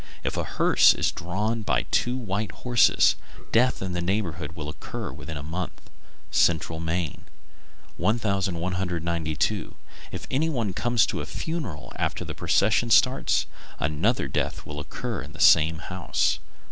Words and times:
If 0.23 0.35
a 0.35 0.43
hearse 0.43 0.95
is 0.95 1.11
drawn 1.11 1.61
by 1.61 1.83
two 1.91 2.17
white 2.17 2.51
horses, 2.63 3.15
death 3.51 3.83
in 3.83 3.93
the 3.93 4.01
neighborhood 4.01 4.53
will 4.53 4.67
occur 4.67 5.11
within 5.11 5.37
a 5.37 5.43
month. 5.43 5.91
Central 6.31 6.79
Maine. 6.79 7.21
1192. 7.97 9.75
If 10.11 10.25
anyone 10.31 10.73
comes 10.73 11.05
to 11.05 11.21
a 11.21 11.27
funeral 11.27 11.93
after 11.97 12.25
the 12.25 12.33
procession 12.33 12.89
starts, 12.89 13.45
another 13.77 14.27
death 14.27 14.65
will 14.65 14.79
occur 14.79 15.21
in 15.21 15.33
the 15.33 15.39
same 15.39 15.77
house. 15.77 16.39